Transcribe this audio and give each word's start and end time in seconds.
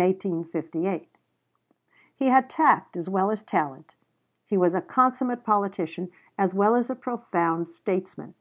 He 0.00 0.16
had 2.28 2.48
tact 2.48 2.96
as 2.96 3.10
well 3.10 3.30
as 3.30 3.42
talent; 3.42 3.96
he 4.46 4.56
was 4.56 4.72
a 4.74 4.80
consummate 4.80 5.44
politician, 5.44 6.10
as 6.38 6.54
well 6.54 6.74
as 6.74 6.88
a 6.88 6.94
profound 6.94 7.68
statesman. 7.70 8.32